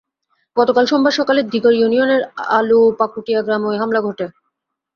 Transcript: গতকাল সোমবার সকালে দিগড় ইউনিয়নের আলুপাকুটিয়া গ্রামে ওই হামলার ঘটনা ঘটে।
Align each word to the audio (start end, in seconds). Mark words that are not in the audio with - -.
গতকাল 0.57 0.85
সোমবার 0.87 1.13
সকালে 1.19 1.41
দিগড় 1.51 1.75
ইউনিয়নের 1.77 2.21
আলুপাকুটিয়া 2.57 3.39
গ্রামে 3.41 3.67
ওই 3.67 3.77
হামলার 3.79 4.01
ঘটনা 4.01 4.25
ঘটে। 4.25 4.25